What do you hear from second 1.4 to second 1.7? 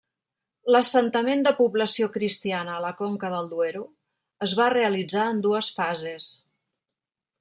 de